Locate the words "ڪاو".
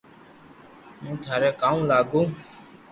1.61-1.77